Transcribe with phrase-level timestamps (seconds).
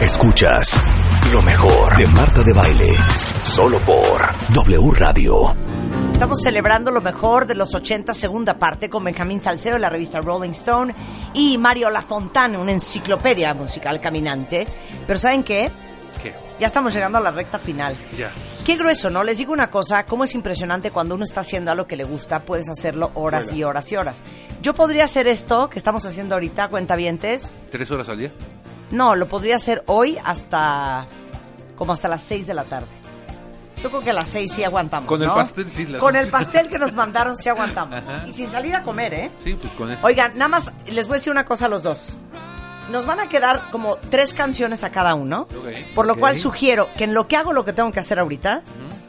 [0.00, 0.68] Escuchas
[1.32, 2.94] lo mejor de Marta de Baile.
[3.42, 4.20] Solo por
[4.52, 5.56] W Radio.
[6.12, 10.20] Estamos celebrando lo mejor de los 80, segunda parte, con Benjamín Salcedo de la revista
[10.20, 10.94] Rolling Stone
[11.32, 14.66] y Mario Lafontane, una enciclopedia musical caminante.
[15.06, 15.70] Pero ¿saben qué?
[16.22, 16.34] ¿Qué?
[16.60, 17.96] Ya estamos llegando a la recta final.
[18.16, 18.30] Ya.
[18.66, 19.24] Qué grueso, ¿no?
[19.24, 22.44] Les digo una cosa, cómo es impresionante cuando uno está haciendo algo que le gusta,
[22.44, 24.22] puedes hacerlo horas y horas y horas.
[24.62, 27.50] Yo podría hacer esto que estamos haciendo ahorita, cuentavientes.
[27.70, 28.32] ¿Tres horas al día?
[28.90, 31.06] No, lo podría hacer hoy hasta
[31.76, 32.86] como hasta las 6 de la tarde.
[33.82, 36.28] Yo creo que a las 6 sí aguantamos, Con el pastel sí las- Con el
[36.30, 37.96] pastel que nos mandaron sí aguantamos.
[38.06, 38.24] Ajá.
[38.26, 39.30] Y sin salir a comer, ¿eh?
[39.42, 40.06] Sí, pues con eso.
[40.06, 42.16] Oigan, nada más les voy a decir una cosa a los dos.
[42.90, 45.46] Nos van a quedar como tres canciones a cada uno,
[45.94, 48.62] por lo cual sugiero que en lo que hago lo que tengo que hacer ahorita,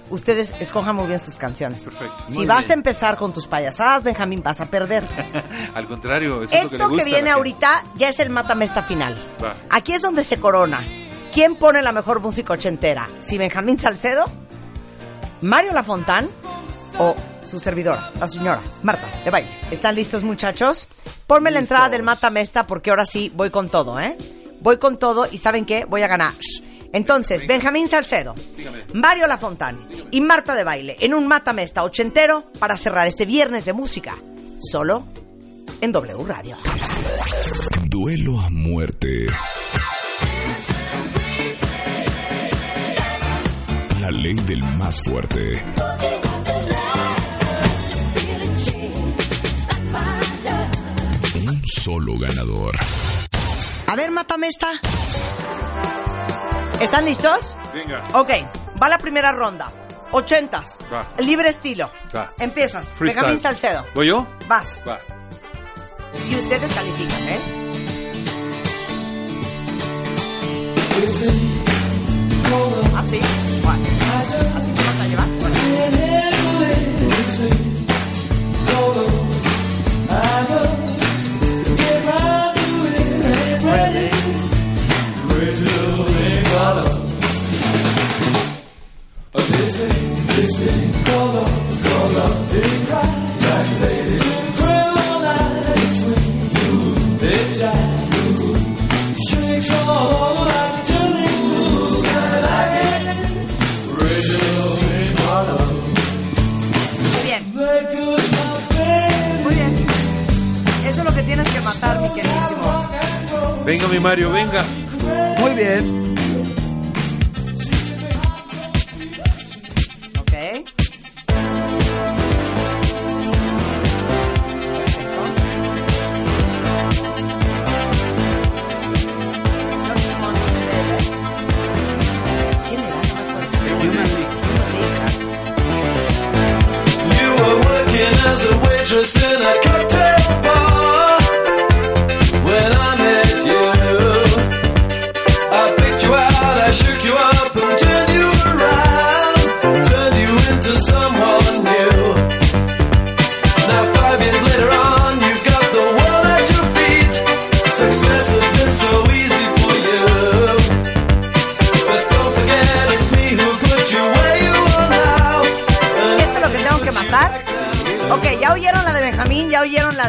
[0.09, 1.84] ustedes escojan muy bien sus canciones.
[1.84, 2.25] Perfecto.
[2.28, 5.03] Si vas a empezar con tus payasadas, Benjamín, vas a perder.
[5.73, 8.30] Al contrario, eso es lo que, le Esto gusta que viene ahorita ya es el
[8.30, 9.17] matamesta final.
[9.44, 9.56] Va.
[9.70, 10.86] Aquí es donde se corona.
[11.31, 13.09] ¿Quién pone la mejor música ochentera?
[13.22, 14.25] ¿Si Benjamín Salcedo,
[15.42, 16.30] Mario Lafontán
[16.97, 19.52] o su servidora, la señora Marta de baile?
[19.69, 20.88] ¿Están listos, muchachos?
[21.28, 24.17] Ponme la entrada del matamesta porque ahora sí voy con todo, ¿eh?
[24.62, 25.86] Voy con todo y ¿saben qué?
[25.86, 26.31] Voy a ganar.
[26.96, 28.86] Entonces, Benjamín Salcedo, Dígame.
[28.94, 33.74] Mario Lafontán y Marta de baile en un matamesta ochentero para cerrar este viernes de
[33.74, 34.16] música.
[34.62, 35.06] Solo
[35.82, 36.56] en W Radio.
[37.88, 39.26] Duelo a muerte.
[44.00, 45.62] La ley del más fuerte.
[51.46, 52.74] Un solo ganador.
[53.88, 54.72] A ver, mátame esta.
[56.80, 57.56] ¿Están listos?
[57.74, 58.03] Venga.
[58.13, 58.30] Ok,
[58.81, 59.72] va la primera ronda.
[60.12, 60.78] Ochentas.
[60.94, 61.08] Va.
[61.19, 61.90] Libre estilo.
[62.16, 62.30] Va.
[62.40, 62.94] Empiezas.
[62.94, 63.16] Freestyle.
[63.16, 63.84] Benjamín Salcedo.
[63.94, 64.28] ¿Voy yo?
[64.47, 64.84] Vas.
[64.88, 65.00] Va.
[66.30, 67.40] Y ustedes califican, ¿eh?
[72.97, 73.19] Así.
[73.63, 73.84] Bueno.
[74.24, 75.28] Así te vas a llevar.
[75.40, 75.56] Bueno.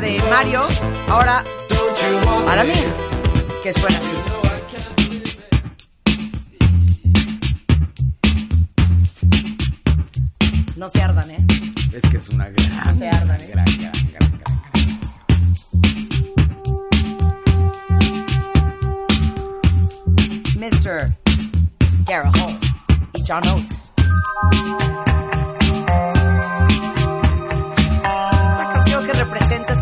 [0.01, 0.61] De Mario.
[1.09, 2.95] Ahora, don't you want a la mía,
[3.63, 4.36] que suena así.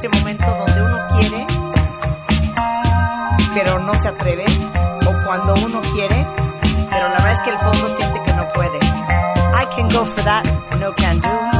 [0.04, 1.46] Ese momento donde uno quiere,
[3.54, 4.44] pero no se atreve,
[5.06, 6.26] o cuando uno quiere,
[6.90, 8.78] pero la verdad es que el fondo siente que no puede.
[8.78, 10.44] I can go for that,
[10.78, 11.53] no can do.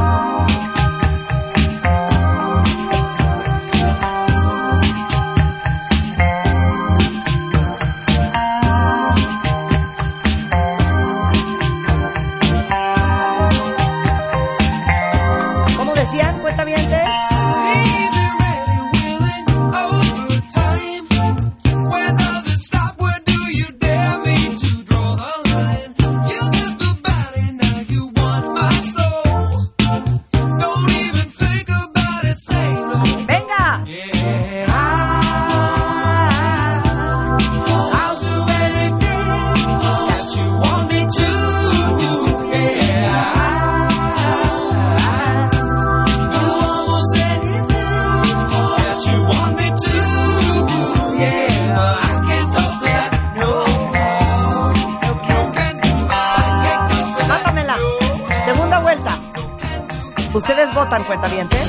[60.95, 61.67] Votan, cuentavientes.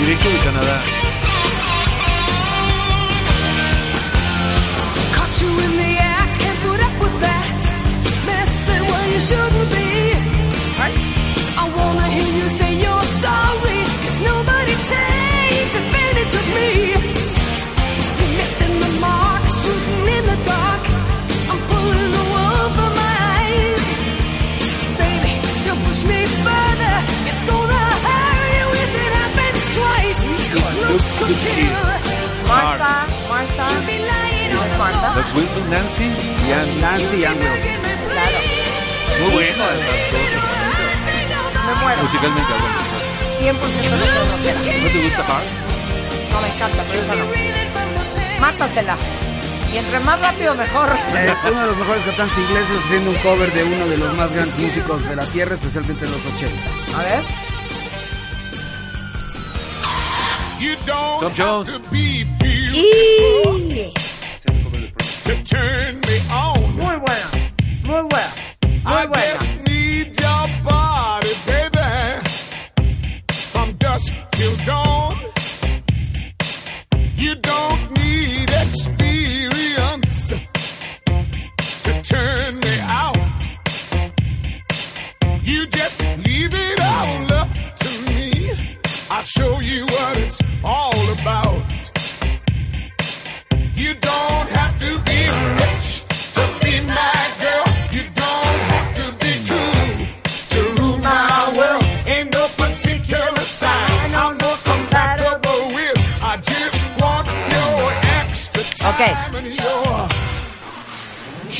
[0.00, 0.82] Directo de Canadá.
[5.14, 7.60] Caught you in the act, can't put up with that.
[8.26, 10.07] Messing when you shouldn't be.
[35.70, 36.80] Nancy y Andy.
[36.80, 37.22] Nancy y.
[37.24, 38.38] Claro.
[39.32, 39.76] Muy dos.
[41.66, 42.02] Me muero.
[42.02, 42.82] Musicalmente hablando.
[43.38, 44.60] 100% no sé rockera.
[44.82, 45.44] ¿No te gusta Hard?
[46.32, 47.24] No, me encanta, pero esa no.
[48.40, 48.96] Mátasela.
[49.72, 50.88] Y entre más rápido, mejor.
[51.14, 54.32] Eh, uno de los mejores cantantes ingleses haciendo un cover de uno de los más
[54.32, 56.98] grandes músicos de la tierra, especialmente en los 80.
[56.98, 57.22] A ver.
[60.58, 61.68] You don't Tom Jones.
[61.68, 63.92] have to be beautiful Y...
[65.28, 66.74] to turn me on.
[66.74, 67.30] Muy buena.
[67.84, 68.32] Muy buena.
[68.62, 69.22] Muy I buena.
[69.32, 72.26] just need your body, baby,
[73.52, 74.87] from dusk till dawn.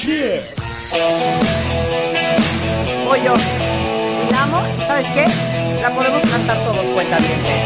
[0.08, 0.94] Kiss.
[4.30, 4.62] La amo.
[4.78, 5.26] ¿Y sabes qué?
[5.82, 7.64] La podemos cantar todos cuentavientes.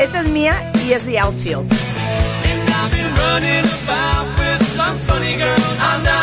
[0.00, 1.70] Esta es mía y es The Outfield.
[1.70, 5.78] And I've been running about with some funny girls.
[5.80, 6.21] I'm not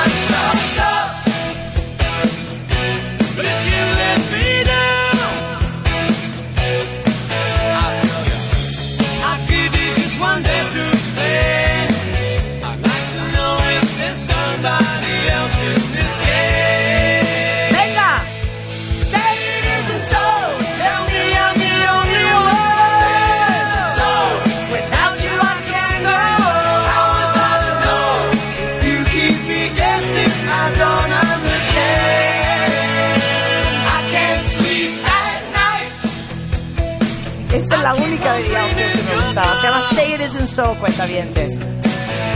[40.29, 41.57] Generation Soul, cuenta dientes.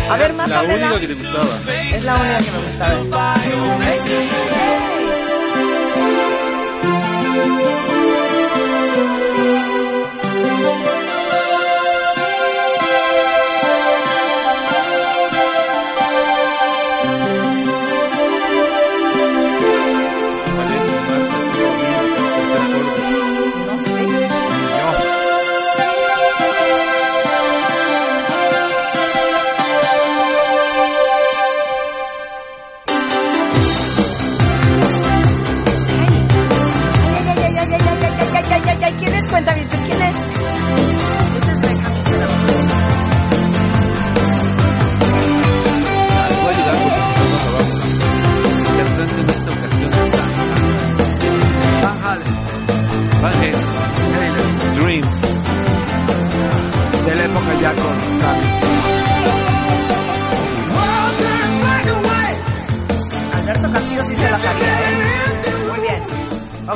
[0.09, 1.45] A ver, más La única que te gustaba.
[1.93, 3.35] Es la única que me gustaba.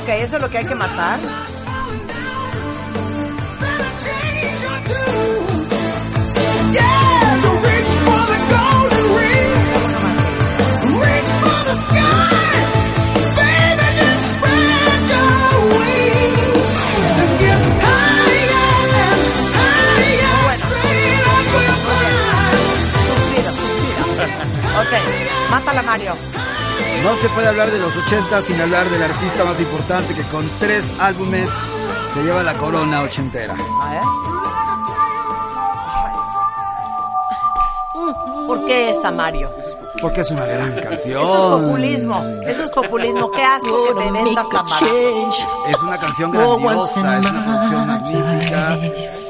[0.08, 1.20] Ok, eso es lo que hay que matar.
[24.80, 26.57] Ok, mátala Mario.
[27.04, 30.48] No se puede hablar de los 80 sin hablar del artista más importante que con
[30.60, 31.50] tres álbumes
[32.14, 33.56] se lleva la corona ochentera.
[38.46, 39.50] ¿Por qué esa, Mario?
[40.02, 41.22] Porque es una gran canción.
[41.22, 42.24] Eso es populismo.
[42.46, 43.32] Eso es populismo.
[43.32, 44.86] Qué asco que te vendas barato.
[45.70, 48.78] Es una canción grandiosa, es una producción magnífica,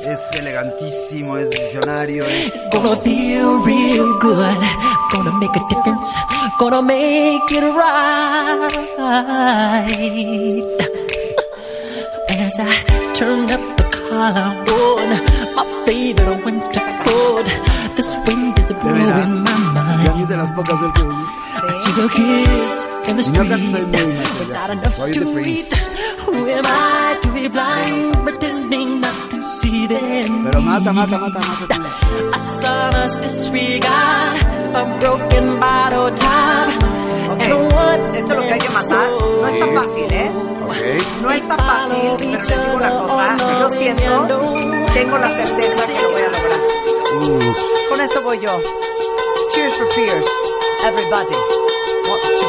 [0.06, 2.54] es elegantísimo, es visionario, es...
[2.72, 4.58] Gonna feel real good.
[5.14, 6.14] Gonna make a difference.
[6.60, 8.68] Gonna make it right.
[12.30, 17.48] As I turn up the collar on my favorite winter coat,
[17.96, 20.30] this wind is blowing my Y a mí mind.
[20.30, 21.16] de las pocas del que me.
[21.60, 24.54] I see the kids in the Y no creas que street muy macho with ya.
[24.54, 25.74] not enough to eat.
[26.26, 30.44] Who am I to be blind, pretending not to see them?
[30.46, 31.66] Pero mata, mata, mata, mata.
[31.68, 31.76] tú.
[32.34, 34.38] A son's disregard,
[34.76, 36.70] a broken bottle top.
[37.32, 39.08] Ok, And one Esto es lo que hay que matar.
[39.42, 40.32] No está fácil, ¿eh?
[40.68, 40.76] Ok.
[41.24, 43.38] No está fácil, pero les digo una cosa.
[43.60, 44.28] Yo siento,
[44.98, 46.60] tengo la certeza que lo voy a lograr.
[47.88, 48.60] Con esto voy yo.
[49.54, 50.26] Cheers for fears.
[50.84, 51.36] Everybody
[52.10, 52.47] wants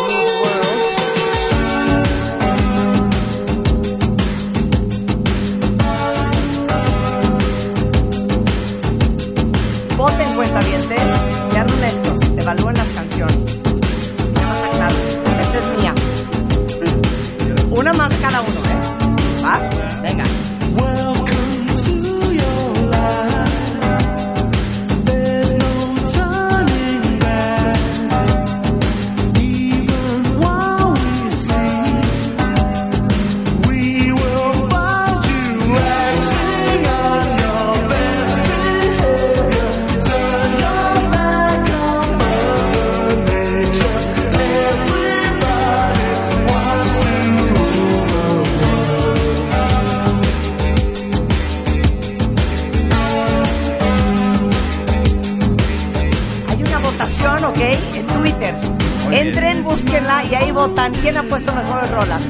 [61.03, 62.23] quién ha puesto mejores rolas.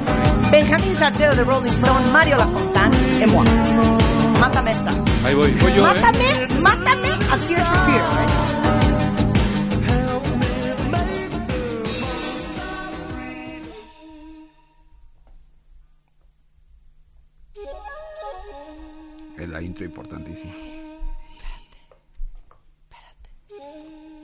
[0.51, 3.45] Benjamín Salcedo de Rolling Stone, Mario Lafontán, et moi.
[4.41, 4.93] Mátame esta.
[5.25, 6.01] Ahí voy, voy yo, ¿eh?
[6.01, 8.25] Mátame, mátame a Tears for Fear.
[8.25, 8.29] ¿eh?
[19.39, 20.53] es la intro importantísima.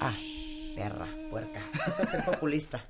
[0.01, 0.13] Ah,
[0.75, 1.61] perra, puerca.
[1.87, 2.81] Eso es ser populista.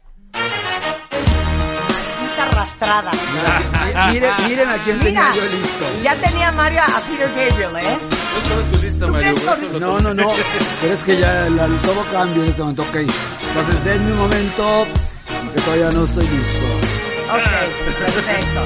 [2.45, 3.11] Maldita arrastrada.
[4.09, 5.85] Mi- Miren, miren a quién Mira, tenía yo listo.
[6.03, 7.99] ya tenía Mario a Peter Gabriel, ¿eh?
[8.35, 9.29] No estaba en tu lista, ¿Tú Mario.
[9.29, 10.29] crees por con- eso lo No, no, no.
[10.81, 12.83] Pero es que ya la- todo cambia en este momento.
[12.83, 12.97] Ok.
[12.97, 14.87] Entonces, denme un momento
[15.55, 16.67] que todavía no estoy listo.
[17.35, 17.43] Ok,
[17.99, 18.61] perfecto.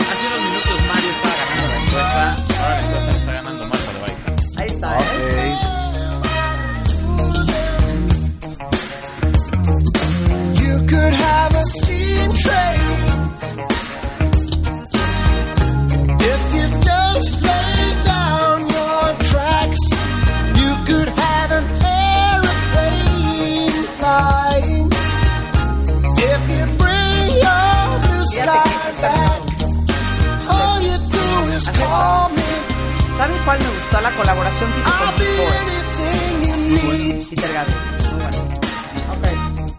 [0.00, 2.36] Hace unos minutos Mario estaba ganando la encuesta.
[2.62, 4.16] Ahora la encuesta está ganando Marta de Baile.
[4.56, 5.56] Ahí está, ¿eh?
[33.92, 34.00] Gustó?
[34.02, 35.06] La colaboración que hizo con
[36.68, 37.28] need.
[37.28, 37.78] Peter Gabriel.
[38.10, 38.42] Muy bueno.
[39.12, 39.24] Ok.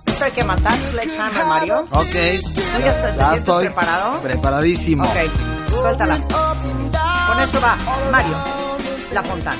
[0.07, 1.87] Esto hay que matar, Sledgehammer, Mario.
[1.91, 2.03] Ok.
[2.03, 4.19] ¿Tú ya te Ya sientes estoy preparado?
[4.21, 5.03] preparadísimo.
[5.03, 5.17] Ok,
[5.69, 6.17] suéltala.
[6.19, 7.75] Con esto va
[8.11, 8.35] Mario,
[9.11, 9.59] La Fontana.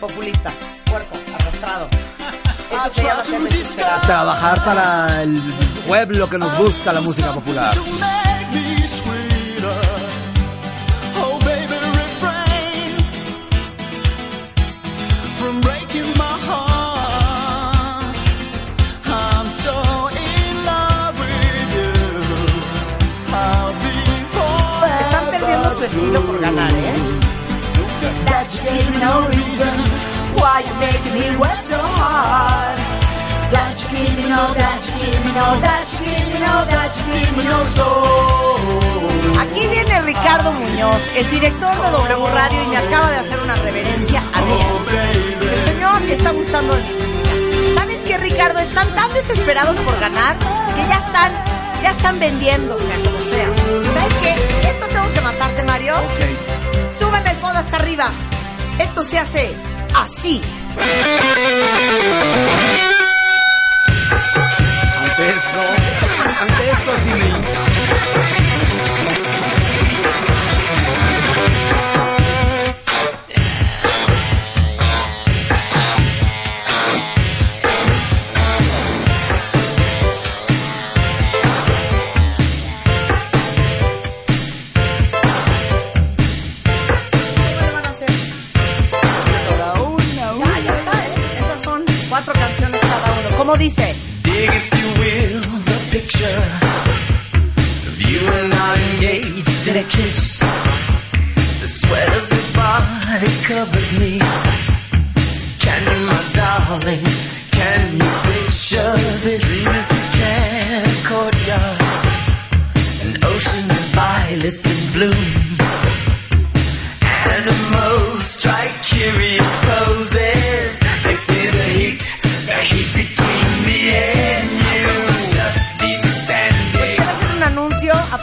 [0.00, 0.50] Populista,
[0.86, 1.88] puerco, arrastrado.
[2.70, 4.00] Eso se llama ser.
[4.02, 5.42] Trabajar para el
[5.86, 7.74] pueblo que nos gusta la música popular.
[25.90, 26.94] Estilo por ganar, ¿eh?
[28.26, 29.74] That you gave me no reason
[30.36, 32.78] why you making me work so hard.
[33.50, 36.54] That you give me no, that you give me no, that you give me no,
[36.70, 39.40] that you give me no soul.
[39.40, 43.56] Aquí viene Ricardo Muñoz, el director de W Radio, y me acaba de hacer una
[43.56, 44.58] reverencia a mí.
[45.42, 47.80] El señor está gustando de mi música.
[47.80, 48.60] ¿Sabes qué, Ricardo?
[48.60, 51.32] Están tan desesperados por ganar que ya están,
[51.82, 53.48] ya están vendiéndose como sea.
[53.92, 54.69] ¿Sabes qué?
[55.66, 55.94] Mario.
[56.96, 58.10] Súbeme el pod hasta arriba.
[58.78, 59.54] Esto se hace
[59.94, 60.40] así.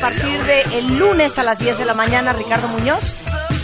[0.10, 3.14] Partir de el lunes a las 10 de la mañana, Ricardo Muñoz.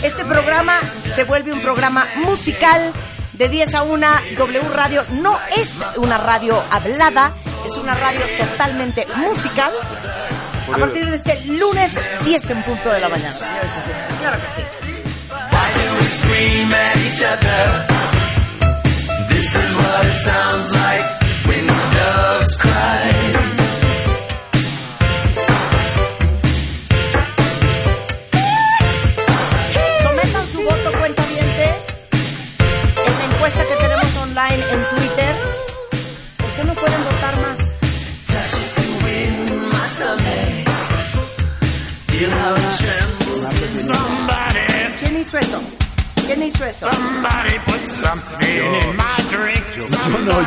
[0.02, 0.78] Este programa
[1.14, 2.92] se vuelve un programa musical
[3.32, 4.06] de 10 a 1.
[4.36, 9.72] W Radio no es una radio hablada, es una radio totalmente musical.
[10.70, 13.32] A partir de este lunes, 10 en punto de la mañana.
[13.32, 14.18] señores y señores.
[14.20, 14.93] Claro que sí.
[16.34, 17.64] Scream at each other?
[19.28, 23.23] This is what it sounds like when doves cry.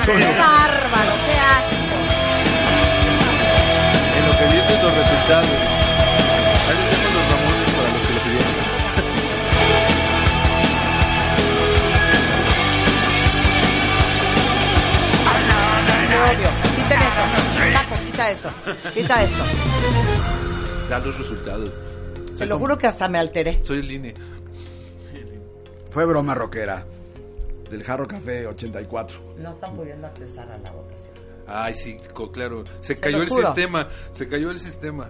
[0.08, 1.12] ¡Qué bárbaro!
[1.26, 1.98] ¡Qué asco!
[4.15, 5.50] En lo que dices los resultados.
[6.70, 8.54] Ahí dejo los ramones para los que lo pidieron.
[16.30, 16.50] Odio.
[16.78, 17.24] Quiten eso.
[18.06, 18.50] Quita eso.
[18.93, 19.43] Quita eso.
[20.89, 21.72] Da los resultados.
[22.38, 23.62] Te lo juro que hasta me alteré.
[23.62, 24.13] Soy el INE.
[25.91, 26.86] Fue broma rockera.
[27.69, 29.36] Del Jarro Café 84.
[29.38, 31.13] No están pudiendo accesar a la votación.
[31.47, 31.97] Ay, sí,
[32.34, 32.63] claro.
[32.82, 33.45] Se cayó el juro.
[33.45, 33.88] sistema.
[34.12, 35.10] Se cayó el sistema.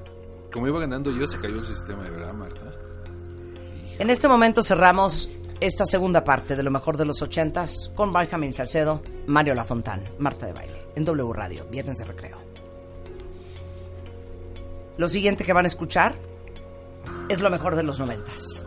[0.51, 2.61] Como iba ganando yo, se cayó el sistema, de verdad, Marta.
[3.99, 8.53] En este momento cerramos esta segunda parte de lo mejor de los ochentas con Benjamin
[8.53, 12.37] Salcedo, Mario Lafontán, Marta de Baile, en W Radio, Viernes de Recreo.
[14.97, 16.15] Lo siguiente que van a escuchar
[17.29, 18.63] es lo mejor de los noventas.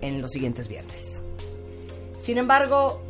[0.00, 1.22] En los siguientes viernes.
[2.20, 3.00] Sin embargo,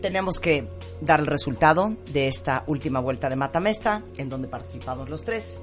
[0.00, 0.66] tenemos que
[1.00, 5.60] dar el resultado de esta última vuelta de Matamesta, en donde participamos los tres.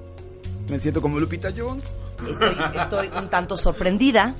[0.69, 1.93] Me siento como Lupita Jones.
[2.29, 4.35] Estoy, estoy un tanto sorprendida,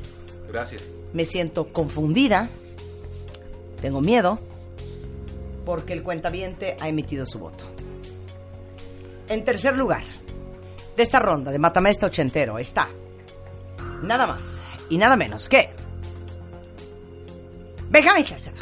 [0.50, 0.84] Gracias.
[1.14, 2.50] me siento confundida,
[3.82, 4.40] tengo miedo,
[5.66, 7.66] porque el cuentaviente ha emitido su voto.
[9.28, 10.04] En tercer lugar,
[10.98, 12.90] de esta ronda de Matamesta Ochentero está
[14.02, 15.70] nada más y nada menos que
[17.90, 18.58] Benjamín Salcedo.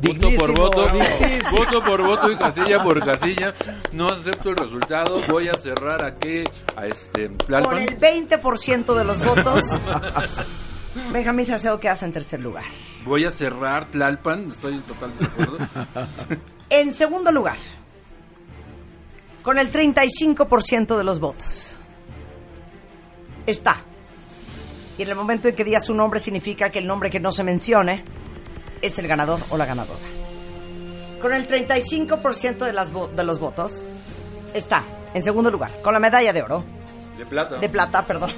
[0.00, 1.50] Voto por voto, dignísimo.
[1.52, 3.54] voto por voto y casilla por casilla.
[3.92, 5.20] No acepto el resultado.
[5.28, 6.44] Voy a cerrar a qué?
[6.76, 7.78] A este Con Tlalpan.
[7.78, 9.64] el 20% de los votos,
[11.12, 12.64] Benjamín Salcedo quedas en tercer lugar.
[13.04, 14.48] Voy a cerrar Tlalpan.
[14.50, 15.58] Estoy en total desacuerdo.
[16.68, 17.58] En segundo lugar,
[19.42, 21.76] con el 35% de los votos,
[23.44, 23.84] está.
[25.02, 27.32] Y en el momento en que diga su nombre significa que el nombre que no
[27.32, 28.04] se mencione
[28.80, 29.98] es el ganador o la ganadora.
[31.20, 33.82] Con el 35% de, las de los votos,
[34.54, 36.62] está en segundo lugar, con la medalla de oro,
[37.18, 37.56] De plata.
[37.56, 38.30] de plata, perdón.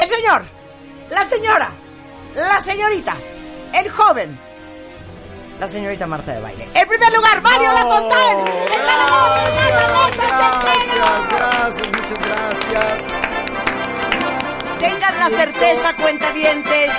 [0.00, 0.42] El señor,
[1.10, 1.68] la señora,
[2.34, 3.14] la señorita,
[3.74, 4.38] el joven,
[5.60, 6.66] la señorita Marta de Baile.
[6.72, 8.38] En primer lugar, Mario Lafontán,
[8.72, 11.04] el ganador de Ochentero.
[11.36, 12.18] gracias, muchas
[12.70, 13.21] gracias.
[14.82, 16.90] Tengan la certeza, cuentavientes,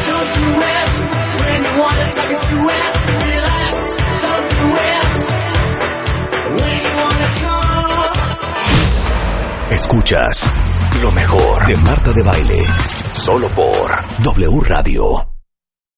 [0.07, 0.93] don't do it
[1.41, 2.93] when you wanna suck it to it.
[3.27, 3.50] Relax,
[9.81, 10.47] Escuchas
[11.01, 12.65] lo mejor de Marta de Baile.
[13.15, 13.91] Solo por
[14.23, 15.30] W Radio.